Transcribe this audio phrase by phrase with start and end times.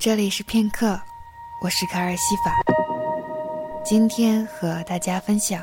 [0.00, 0.98] 这里是片刻，
[1.62, 2.56] 我是卡尔西法。
[3.84, 5.62] 今天和大家分享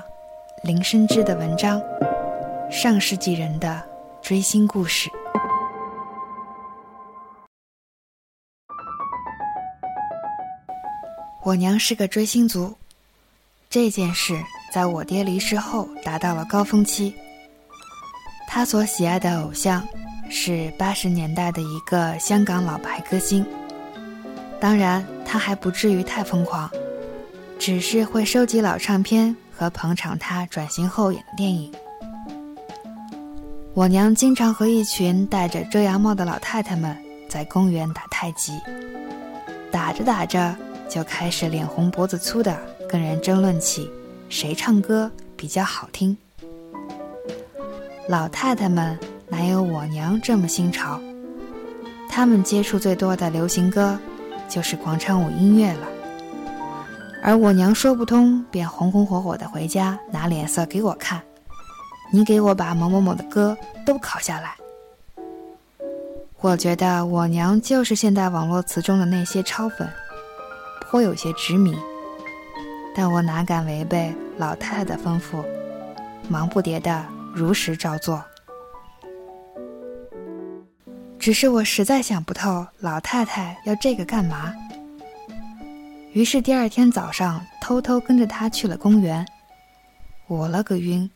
[0.64, 1.82] 林生之的文章
[2.72, 3.84] 《上世纪人的
[4.22, 5.10] 追星故事》。
[11.44, 12.72] 我娘是个追星族，
[13.72, 14.40] 这件事
[14.72, 17.12] 在我爹离世后达到了高峰期。
[18.48, 19.84] 他所喜爱的偶像
[20.30, 23.44] 是八十年代的一个香港老牌歌星。
[24.60, 26.70] 当然，他还不至于太疯狂，
[27.60, 31.72] 只是会收集老唱片和捧场他转型后演的电影。
[33.74, 36.98] 我娘经常和一群戴着遮阳帽的老太太们
[37.30, 38.60] 在公园打太极，
[39.72, 40.56] 打着打着
[40.90, 42.58] 就开始脸红脖子粗的
[42.90, 43.88] 跟人争论起
[44.28, 46.18] 谁唱歌比较好听。
[48.10, 48.98] 老太太们
[49.30, 51.00] 哪有我娘这么新潮？
[52.10, 54.00] 他们接触最多的流行歌。
[54.48, 55.88] 就是广场舞音乐了，
[57.22, 61.22] 而我娘说不通，便红红火火的回家拿脸色给我看。
[62.12, 64.56] 你给我把某某某的歌都考下来。
[66.40, 69.90] 我觉得我娘就是现代网络词中的那些超粉，
[70.82, 71.78] 颇有些执迷。
[72.96, 75.44] 但我哪敢违背老太太的吩咐，
[76.30, 78.24] 忙不迭的如实照做。
[81.28, 84.54] 只是我实在想不透，老太太要这个干嘛？
[86.14, 89.28] 于是第二天早上，偷偷跟着她去了公园。
[90.28, 91.12] 我了个晕！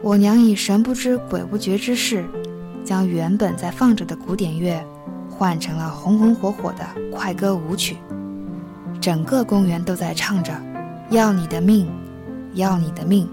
[0.00, 2.24] 我娘以神不知鬼不觉之势，
[2.84, 4.80] 将原本在放着的古典乐，
[5.28, 7.96] 换成了红红火火的快歌舞曲。
[9.00, 10.52] 整个公园都在唱着
[11.10, 11.90] ：“要你的命，
[12.54, 13.28] 要你的命。”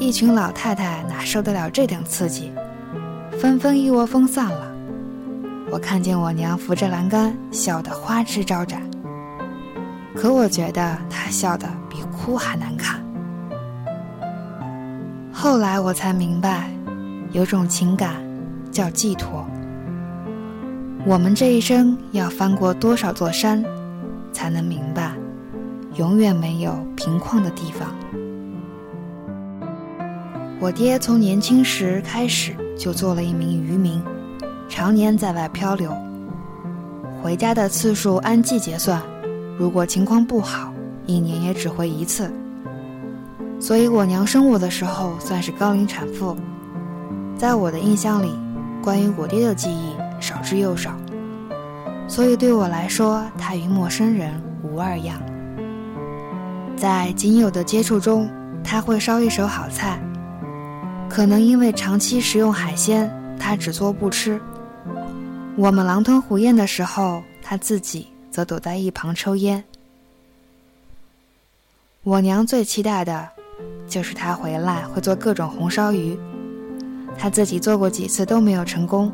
[0.00, 2.50] 一群老太太哪受得了这等刺激？
[3.40, 4.70] 纷纷一窝蜂散了。
[5.70, 8.82] 我看见我娘扶着栏杆，笑得花枝招展。
[10.14, 13.00] 可我觉得她笑得比哭还难看。
[15.32, 16.70] 后来我才明白，
[17.32, 18.16] 有种情感
[18.70, 19.46] 叫寄托。
[21.06, 23.64] 我们这一生要翻过多少座山，
[24.34, 25.14] 才能明白，
[25.94, 27.88] 永远没有平旷的地方。
[30.60, 32.54] 我爹从年轻时开始。
[32.80, 34.02] 就做了一名渔民，
[34.66, 35.94] 常年在外漂流，
[37.22, 39.02] 回家的次数按季节算，
[39.58, 40.72] 如果情况不好，
[41.04, 42.32] 一年也只回一次。
[43.60, 46.34] 所以我娘生我的时候算是高龄产妇，
[47.36, 48.34] 在我的印象里，
[48.82, 50.92] 关于我爹的记忆少之又少，
[52.08, 54.32] 所以对我来说，他与陌生人
[54.62, 55.20] 无二样。
[56.78, 58.26] 在仅有的接触中，
[58.64, 60.00] 他会烧一手好菜。
[61.10, 64.40] 可能因为长期食用海鲜，他只做不吃。
[65.56, 69.62] 我们狼吞虎咽的时候，他自己则躲在一旁抽烟。
[72.04, 73.28] 我娘最期待的，
[73.88, 76.16] 就是他回来会做各种红烧鱼。
[77.18, 79.12] 他自己做过几次都没有成功，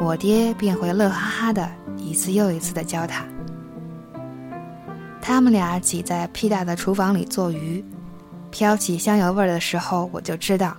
[0.00, 3.22] 我爹便会乐哈哈的一次又一次的教他。
[5.20, 7.84] 他们俩挤在屁大的厨房里做鱼，
[8.50, 10.74] 飘起香油味儿的时候，我就知道。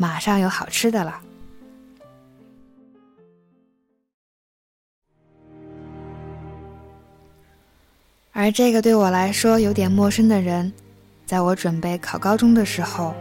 [0.00, 1.20] 马上有好吃的了。
[8.32, 10.72] 而这个对我来说有点陌生的人，
[11.26, 13.14] 在我准备考高中的时候，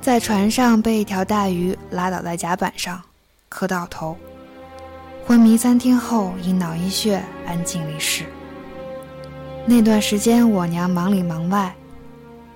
[0.00, 3.00] 在船上被一条大鱼拉倒在甲板上，
[3.48, 4.16] 磕到头，
[5.24, 8.24] 昏迷三天后因脑溢血安静离世。
[9.64, 11.72] 那段时间我娘忙里忙外，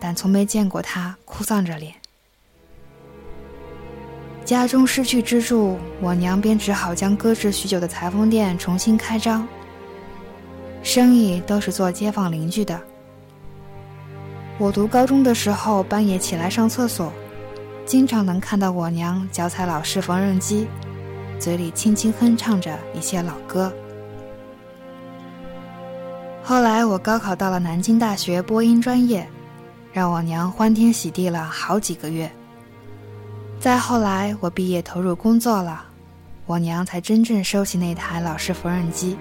[0.01, 2.00] 但从没见过她哭丧着脸。
[4.45, 9.47] 家中失去支柱，我娘便只好将搁置许久的裁缝店重新开张。
[10.83, 12.81] 生意都是做街坊邻居的。
[14.59, 17.13] 我读高中的时候，半夜起来上厕所，
[17.87, 20.67] 经常能看到我娘脚踩老式缝纫机，
[21.39, 23.73] 嘴里轻轻哼唱着一些老歌。
[26.43, 29.29] 后来我高考到了南京大学播音专业，
[29.93, 32.31] 让我娘欢天喜地了好几个月。
[33.61, 35.85] 再后来，我毕业投入工作了，
[36.47, 39.19] 我娘才真正收起那台老式缝纫机，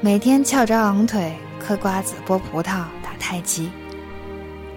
[0.00, 3.72] 每天翘着二郎腿嗑瓜子、剥葡萄、打太极，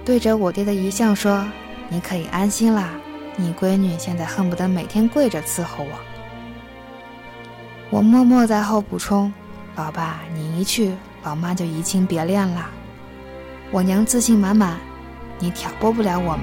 [0.03, 1.45] 对着我爹的遗像说
[1.87, 2.89] ：“你可以安心啦，
[3.35, 5.91] 你闺女现在恨不得每天跪着伺候我。”
[7.91, 9.31] 我默默在后补充
[9.77, 12.71] ：“老爸，你一去，老妈就移情别恋啦。”
[13.69, 14.79] 我娘自信满满
[15.37, 16.39] ：“你挑拨不了我们。”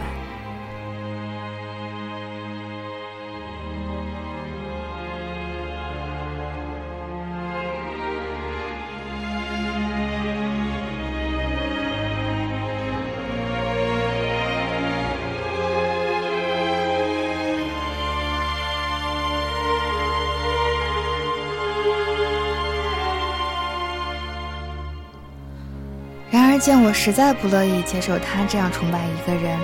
[26.59, 29.59] 见我实在不乐意接受他这样崇拜一个人，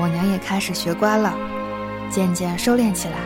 [0.00, 1.34] 我娘也开始学乖了，
[2.10, 3.16] 渐渐收敛起来。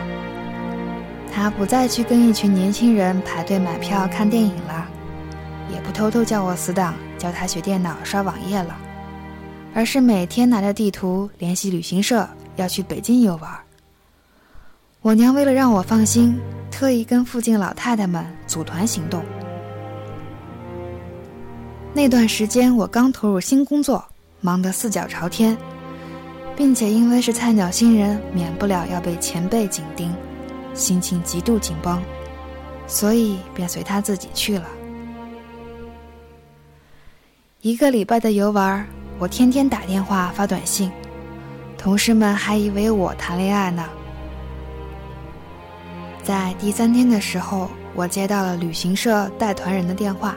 [1.31, 4.87] 她不再去跟一群年轻人排队买票看电影了，
[5.73, 8.77] 也不偷偷叫我死党教她学电脑刷网页了，
[9.73, 13.51] 而是每天拿着地图联系旅行社要去北京游玩。
[15.01, 16.39] 我娘为了让我放心，
[16.69, 19.23] 特意跟附近老太太们组团行动。
[21.95, 24.03] 那段时间，我刚投入新工作，
[24.41, 25.55] 忙得四脚朝天，
[26.55, 30.11] 并且因为是菜鸟新人，免不了要被前辈紧盯，
[30.73, 32.01] 心情极度紧绷，
[32.87, 34.65] 所以便随他自己去了。
[37.61, 38.83] 一个礼拜的游玩，
[39.19, 40.91] 我天天打电话发短信，
[41.77, 43.87] 同事们还以为我谈恋爱呢。
[46.23, 50.35] 在第三天的时候，我接到了旅行社带团人的电话。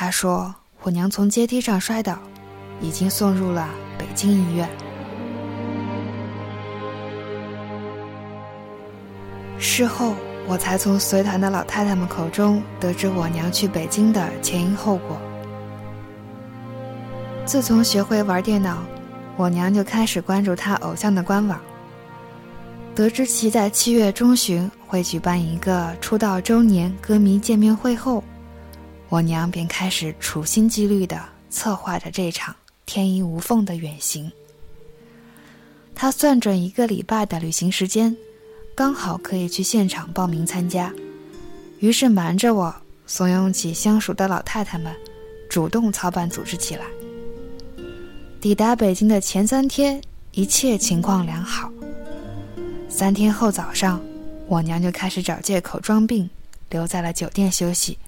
[0.00, 2.16] 他说：“我娘从阶梯上摔倒，
[2.80, 3.68] 已经送入了
[3.98, 4.68] 北京医院。”
[9.58, 10.14] 事后，
[10.46, 15.18] 我才从随团的老太太们口中得知我娘去北京的前因后果。
[17.44, 18.78] 自从学会玩电脑，
[19.36, 21.60] 我娘就开始关注她偶像的官网。
[22.94, 28.22] 得知其在七月中旬会举办一个出道周年歌迷见面会后。
[29.08, 31.18] 我娘便开始处心积虑地
[31.48, 34.30] 策划着这场天衣无缝的远行。
[35.94, 38.14] 她算准一个礼拜的旅行时间，
[38.74, 40.92] 刚好可以去现场报名参加，
[41.80, 42.74] 于是瞒着我，
[43.06, 44.94] 怂恿起相熟的老太太们，
[45.48, 46.84] 主动操办组织起来。
[48.40, 50.00] 抵达北京的前三天，
[50.32, 51.72] 一切情况良好。
[52.88, 54.00] 三天后早上，
[54.46, 56.28] 我娘就开始找借口装病，
[56.70, 57.98] 留在了酒店休息。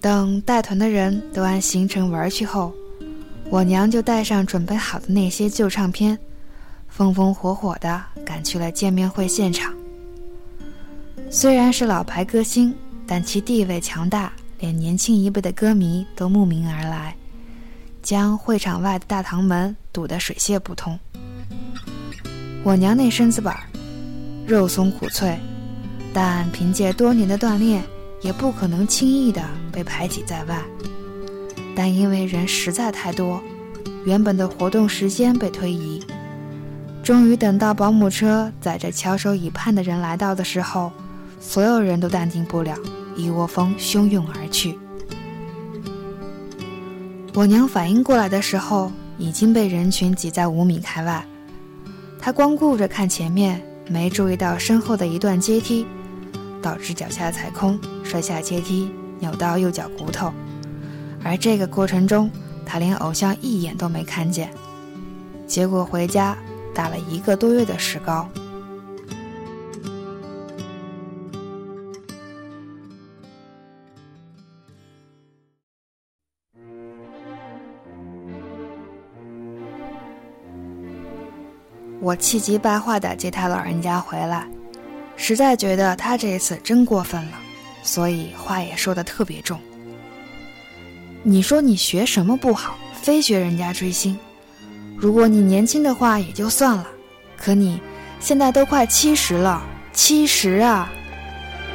[0.00, 2.72] 等带团的人都按行程玩去后，
[3.50, 6.16] 我娘就带上准备好的那些旧唱片，
[6.88, 9.74] 风风火火地赶去了见面会现场。
[11.30, 12.74] 虽然是老牌歌星，
[13.06, 17.16] 但其地位强大，连年轻一辈的歌迷都慕名而来，
[18.00, 20.98] 将会场外的大堂门堵得水泄不通。
[22.62, 23.56] 我娘那身子板，
[24.46, 25.36] 肉松骨脆，
[26.14, 27.82] 但凭借多年的锻炼。
[28.20, 29.42] 也不可能轻易的
[29.72, 30.62] 被排挤在外，
[31.74, 33.40] 但因为人实在太多，
[34.04, 36.02] 原本的活动时间被推移。
[37.02, 40.92] 终于等到保姆车载着翘首以盼的人来到的时候，
[41.40, 42.76] 所有人都淡定不了，
[43.16, 44.78] 一窝蜂汹涌而去。
[47.34, 51.24] 我娘反应过来的时候，已经被人群挤在五米开外。
[52.18, 55.86] 她光顾着看前面，没注意到身后的一段阶梯。
[56.68, 60.30] 导致脚下踩空，摔下阶梯，扭到右脚骨头。
[61.24, 62.30] 而这个过程中，
[62.66, 64.50] 他连偶像一眼都没看见，
[65.46, 66.36] 结果回家
[66.74, 68.28] 打了一个多月的石膏。
[81.98, 84.46] 我气急败坏地接他老人家回来。
[85.18, 87.32] 实在觉得他这一次真过分了，
[87.82, 89.60] 所以话也说的特别重。
[91.24, 94.16] 你说你学什么不好，非学人家追星？
[94.96, 96.86] 如果你年轻的话也就算了，
[97.36, 97.80] 可你
[98.20, 100.88] 现在都快七十了，七十啊！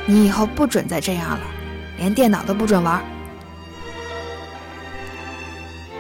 [0.06, 1.42] 你以后不准再这样了，
[1.98, 3.04] 连电脑都不准玩。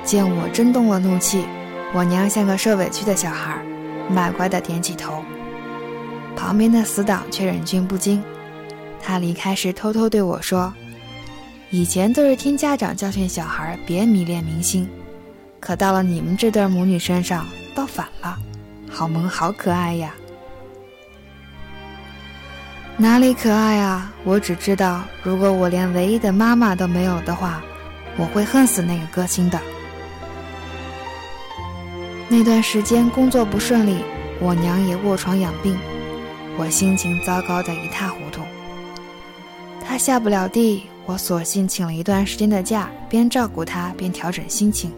[0.04, 1.46] 见我真动了怒气，
[1.94, 3.62] 我娘像个受委屈的小孩，
[4.10, 5.24] 卖乖的点起头。
[6.36, 8.24] 旁边的死党却忍俊不禁，
[9.02, 10.74] 他离开时偷偷对我说
[11.72, 14.90] ：“以前都是听家长教训小孩别迷恋明星，
[15.60, 18.38] 可到了你们这对母女身上倒反了，
[18.90, 20.14] 好萌好可爱呀！”
[22.96, 24.14] 哪里可爱啊？
[24.24, 27.62] 我只知道，如果我连唯一的妈妈都没有的话，
[28.18, 29.60] 我会恨死那个歌星的。
[32.30, 33.98] 那段时间工作不顺利，
[34.40, 35.76] 我娘也卧床养病。
[36.58, 38.42] 我心情糟糕的一塌糊涂。
[39.86, 44.92] 他下不了地，我索性请了一段时间的假，边照顾他边调整心情。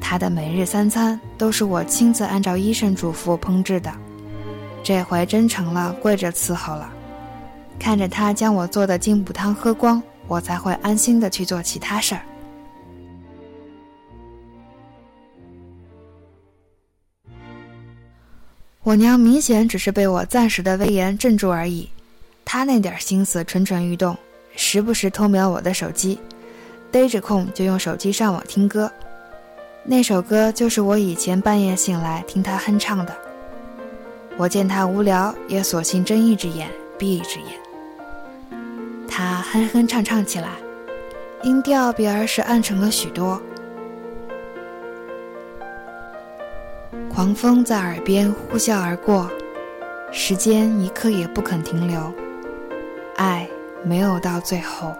[0.00, 3.92] 他的每日三餐都是我亲自按照医生嘱咐烹制的，
[4.82, 6.88] 这回真成了跪着伺候了。
[7.78, 12.22] 看着他将我做的金补汤喝光，我才会安心的去做其他事儿。
[18.86, 21.88] 我娘明显只是被我暂时的威严镇住而已，
[22.44, 24.16] 她那点心思蠢蠢欲动，
[24.54, 26.20] 时不时偷瞄我的手机，
[26.92, 28.88] 逮着空就用手机上网听歌。
[29.82, 33.12] 那首歌就是我以前半夜醒来听她哼唱的。
[34.36, 37.48] 我见她无聊，也索性睁一只眼闭一只眼。
[39.08, 40.50] 他哼哼唱唱起来，
[41.42, 43.42] 音调比儿时暗沉了许多。
[47.16, 49.30] 狂风在耳边呼啸而过，
[50.12, 52.12] 时间一刻也不肯停留，
[53.16, 53.48] 爱
[53.82, 54.94] 没有到最后。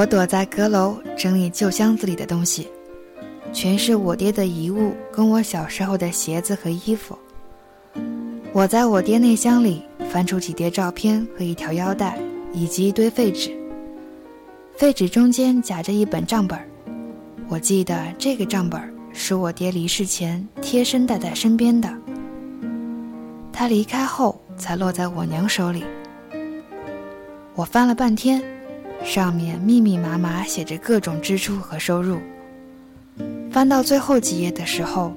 [0.00, 2.66] 我躲在阁楼整理旧箱子里的东西，
[3.52, 7.18] 全是我爹的遗物，跟我小时候的鞋子和衣服。
[8.54, 12.18] 我在我爹内箱里翻出几叠照片和一条腰带，
[12.54, 13.54] 以及一堆废纸。
[14.74, 16.58] 废纸中间夹着一本账本，
[17.46, 18.80] 我记得这个账本
[19.12, 21.94] 是我爹离世前贴身带在身边的，
[23.52, 25.84] 他离开后才落在我娘手里。
[27.54, 28.42] 我翻了半天。
[29.04, 32.18] 上面密密麻麻写着各种支出和收入。
[33.50, 35.12] 翻到最后几页的时候，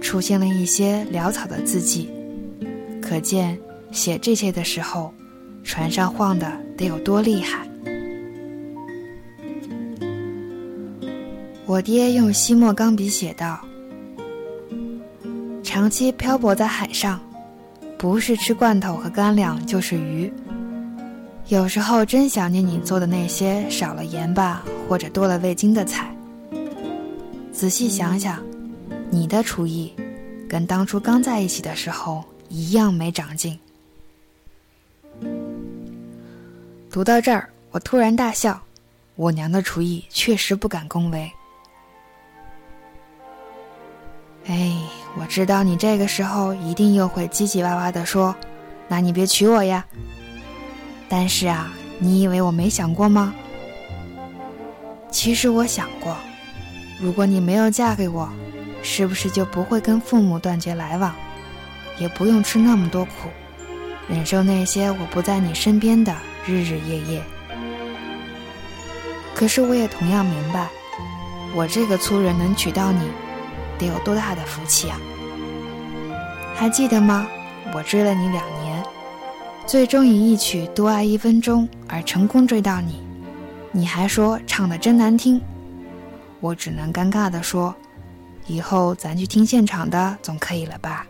[0.00, 2.10] 出现了一些潦草的字迹，
[3.00, 3.56] 可见
[3.92, 5.12] 写这些的时候，
[5.62, 7.66] 船上晃的得有多厉害。
[11.66, 13.60] 我爹用吸墨钢笔写道
[15.62, 17.20] ：“长期漂泊在海上，
[17.96, 20.32] 不是吃罐头和干粮，就是鱼。”
[21.50, 26.14] 有时候真想念你做的那些少了盐巴或者多了味精的菜。
[27.52, 28.40] 仔细想想，
[29.10, 29.92] 你的厨艺
[30.48, 33.58] 跟当初刚在一起的时候一样没长进。
[36.88, 38.60] 读到这儿，我突然大笑，
[39.16, 41.28] 我娘的厨艺确实不敢恭维。
[44.46, 44.80] 哎，
[45.18, 48.32] 我知道你这个时候一定又会唧唧歪歪的说
[48.86, 49.84] ：“那你别娶我呀。”
[51.12, 53.34] 但是啊，你以为我没想过吗？
[55.10, 56.16] 其实我想过，
[57.00, 58.30] 如果你没有嫁给我，
[58.80, 61.12] 是不是就不会跟父母断绝来往，
[61.98, 63.28] 也不用吃那么多苦，
[64.08, 66.14] 忍受那些我不在你身边的
[66.46, 67.22] 日日夜夜？
[69.34, 70.68] 可是我也同样明白，
[71.56, 73.10] 我这个粗人能娶到你，
[73.80, 74.96] 得有多大的福气啊！
[76.54, 77.26] 还记得吗？
[77.74, 78.80] 我追了你两年。
[79.70, 83.00] 最终以一曲《多爱一分钟》而成功追到你，
[83.70, 85.40] 你还说唱的真难听，
[86.40, 87.72] 我只能尴尬的说，
[88.48, 91.06] 以后咱去听现场的总可以了吧？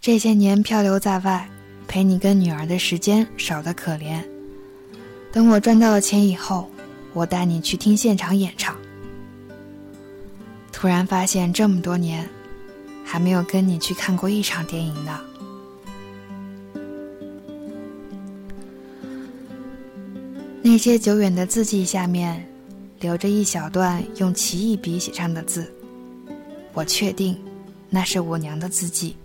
[0.00, 1.46] 这些年漂流在外，
[1.86, 4.24] 陪你跟女儿的时间少得可怜。
[5.30, 6.66] 等我赚到了钱以后，
[7.12, 8.74] 我带你去听现场演唱。
[10.72, 12.26] 突然发现这么多年，
[13.04, 15.20] 还没有跟你去看过一场电影呢。
[20.64, 22.46] 那些久远的字迹下面，
[23.00, 25.70] 留着一小段用奇异笔写上的字，
[26.72, 27.36] 我确定，
[27.90, 29.16] 那是我娘的字迹。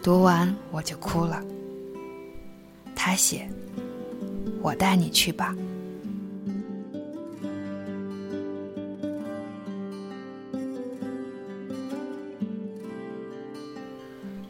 [0.00, 1.42] 读完我就哭了。
[2.94, 3.50] 他写
[4.62, 5.56] ：“我带你去吧。”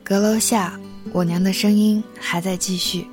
[0.04, 0.78] 阁楼下，
[1.12, 3.06] 我娘的声音还在继续。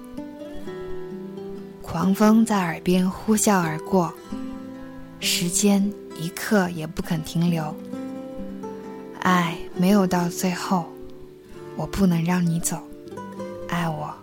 [2.06, 4.14] 狂风在耳边呼啸而过，
[5.20, 7.76] 时间一刻也不肯停留。
[9.22, 10.86] 爱没有到最后，
[11.76, 12.78] 我不能让你走。
[13.68, 14.14] 爱我，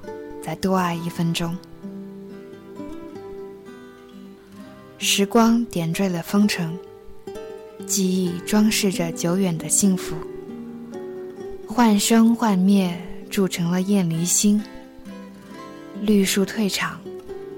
[0.40, 1.58] 再多爱一分钟。
[4.98, 6.78] 时光点缀了风尘，
[7.84, 10.14] 记忆装饰着久远的幸福。
[11.66, 12.96] 幻生幻灭，
[13.28, 14.62] 铸成了雁离心。
[16.00, 17.01] 绿树退场。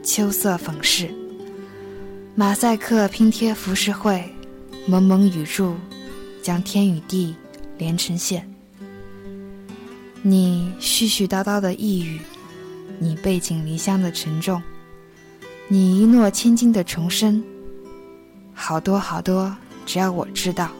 [0.04, 1.08] 秋色粉饰，
[2.34, 4.22] 马赛克拼贴浮世绘，
[4.86, 5.74] 蒙蒙雨柱，
[6.42, 7.34] 将天与地
[7.78, 8.46] 连成线。
[10.20, 12.20] 你絮絮叨叨的呓语，
[12.98, 14.62] 你背井离乡的沉重，
[15.68, 17.42] 你一诺千金的重生，
[18.52, 19.56] 好多好多，
[19.86, 20.70] 只要我知道，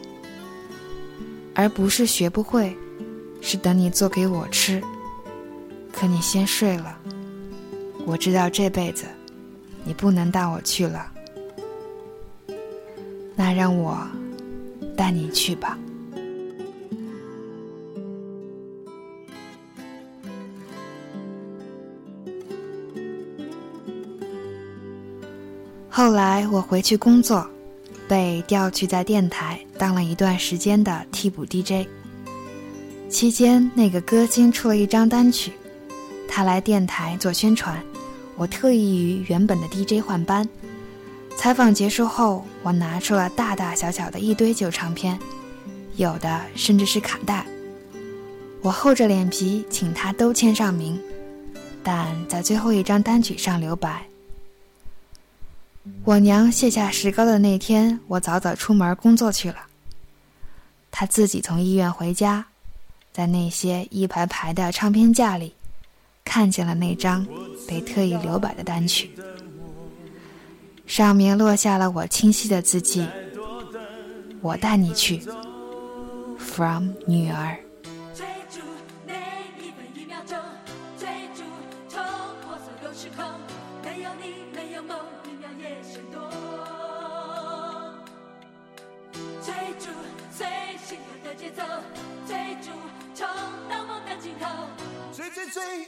[1.55, 2.77] 而不是学不会，
[3.41, 4.83] 是等你做给我吃。
[5.91, 6.99] 可你先睡了。
[8.07, 9.05] 我知道这辈子
[9.85, 11.11] 你不能带我去了
[13.37, 13.99] 那让我
[14.97, 15.77] 带你去吧。
[25.97, 27.49] 后来我回去工作
[28.09, 31.87] 被调去在电台当了一段时间的替补 dj
[33.09, 35.53] 期间那个歌星出了一张单曲
[36.29, 37.81] 他来电台做宣传
[38.37, 40.49] 我特意与原本的 DJ 换班。
[41.37, 45.19] 采访结束后，我拿出了大大小小的一堆旧唱片，
[45.97, 47.45] 有的甚至是卡带。
[48.63, 51.01] 我厚着脸皮请他都签上名，
[51.83, 54.07] 但在最后一张单曲上留白。
[56.05, 59.57] 我娘卸下石膏的那天，我早早出门工作去了。
[60.91, 62.47] 她自己从医院回家。
[63.13, 65.55] 在那些一排排的唱片架里，
[66.25, 67.27] 看见了那张
[67.69, 69.11] 被特意留白的单曲，
[70.87, 73.07] 上面落下了我清晰的字迹
[74.43, 75.21] ：“我带你去
[76.39, 77.57] ，from 女儿。”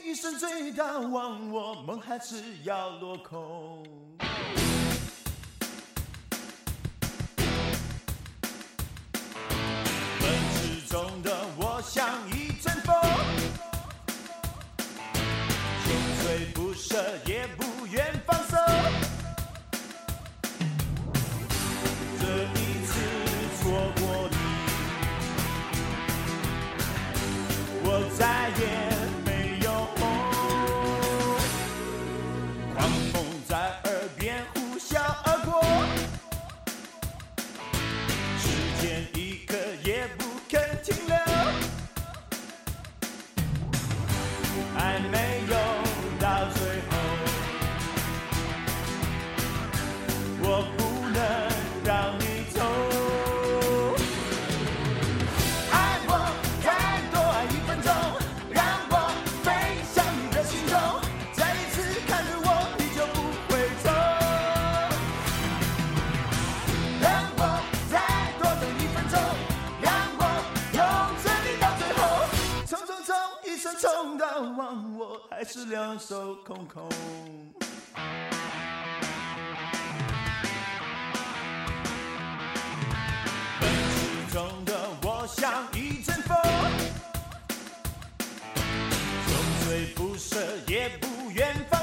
[0.07, 3.83] 一生最大忘我，梦还是要落空。
[10.17, 12.95] 奔驰中的我像一阵风，
[15.83, 17.76] 穷追不舍也不
[76.47, 76.87] 空空。
[83.59, 86.37] 奔驰中的我像一阵风，
[89.27, 89.29] 穷
[89.67, 91.76] 追不舍也不愿放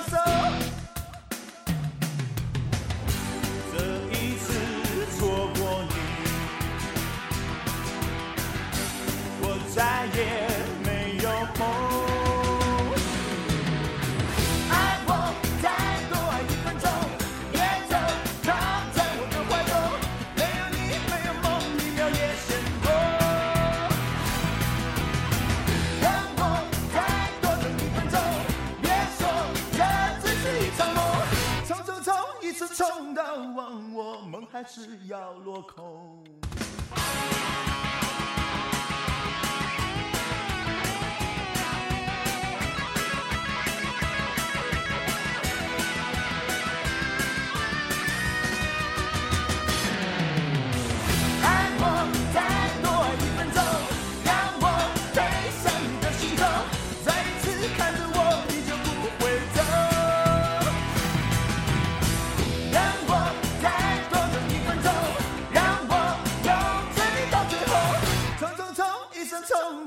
[32.54, 36.22] 一次冲动，忘我梦还是要落空。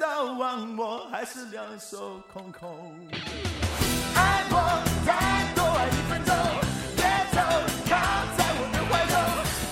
[0.08, 3.08] 望我，还是两手空空。
[4.16, 4.56] 爱我
[5.06, 5.10] 再
[5.56, 6.32] 多爱一分钟，
[6.96, 7.38] 别走，
[7.86, 7.92] 靠
[8.38, 9.14] 在我的怀中。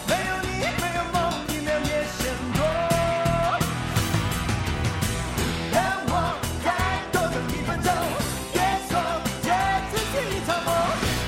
[0.07, 0.49] 没有你，
[0.81, 1.15] 没有梦，
[1.49, 2.19] 一秒也嫌
[2.53, 2.59] 多。
[5.71, 5.75] 让
[6.07, 6.13] 我
[6.63, 6.67] 再
[7.11, 7.87] 多等一分钟，
[8.53, 8.55] 别
[8.89, 8.91] 说
[9.41, 9.47] 这
[9.91, 10.67] 只是一场梦。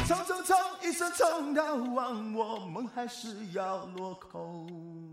[0.08, 5.07] 冲冲冲，一生冲到忘我，梦还是要落空。